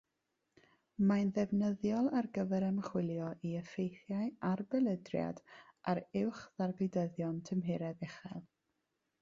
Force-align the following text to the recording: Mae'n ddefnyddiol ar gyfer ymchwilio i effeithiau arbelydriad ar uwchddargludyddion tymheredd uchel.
Mae'n 1.09 1.27
ddefnyddiol 1.33 2.07
ar 2.21 2.27
gyfer 2.37 2.65
ymchwilio 2.69 3.27
i 3.49 3.53
effeithiau 3.59 4.31
arbelydriad 4.53 5.45
ar 5.95 6.03
uwchddargludyddion 6.23 7.41
tymheredd 7.51 8.05
uchel. 8.11 8.47